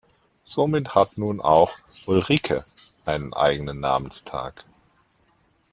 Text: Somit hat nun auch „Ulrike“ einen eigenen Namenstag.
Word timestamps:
Somit 0.45 0.95
hat 0.95 1.19
nun 1.19 1.39
auch 1.41 1.73
„Ulrike“ 2.07 2.65
einen 3.05 3.35
eigenen 3.35 3.79
Namenstag. 3.81 4.63